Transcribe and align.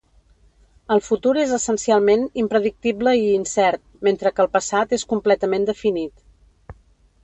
El 0.95 1.01
futur 1.07 1.33
és 1.41 1.53
essencialment 1.57 2.25
impredictible 2.45 3.15
i 3.21 3.29
incert, 3.37 3.87
mentre 4.09 4.35
que 4.35 4.47
el 4.47 4.53
passat 4.59 5.01
és 5.01 5.09
completament 5.15 5.73
definit. 5.75 6.79